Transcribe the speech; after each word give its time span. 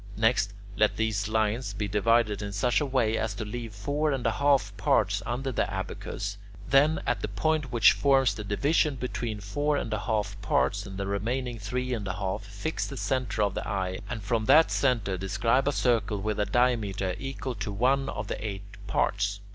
Next, 0.17 0.53
let 0.77 0.95
these 0.97 1.27
lines 1.27 1.73
be 1.75 1.87
divided 1.87 2.41
in 2.41 2.53
such 2.53 2.81
a 2.81 2.87
way 2.87 3.19
as 3.19 3.35
to 3.35 3.45
leave 3.45 3.71
four 3.75 4.11
and 4.11 4.25
a 4.25 4.31
half 4.31 4.75
parts 4.75 5.21
under 5.27 5.51
the 5.51 5.71
abacus; 5.71 6.39
then, 6.67 7.03
at 7.05 7.21
the 7.21 7.27
point 7.27 7.71
which 7.71 7.91
forms 7.91 8.33
the 8.33 8.43
division 8.43 8.95
between 8.95 9.37
the 9.37 9.43
four 9.43 9.77
and 9.77 9.93
a 9.93 9.99
half 9.99 10.41
parts 10.41 10.87
and 10.87 10.97
the 10.97 11.05
remaining 11.05 11.59
three 11.59 11.93
and 11.93 12.07
a 12.07 12.13
half, 12.13 12.41
fix 12.43 12.87
the 12.87 12.97
centre 12.97 13.43
of 13.43 13.53
the 13.53 13.67
eye, 13.69 13.99
and 14.09 14.23
from 14.23 14.45
that 14.45 14.71
centre 14.71 15.17
describe 15.19 15.67
a 15.67 15.71
circle 15.71 16.19
with 16.19 16.39
a 16.39 16.47
diameter 16.47 17.13
equal 17.19 17.53
to 17.53 17.71
one 17.71 18.09
of 18.09 18.27
the 18.27 18.43
eight 18.43 18.63
parts. 18.87 19.39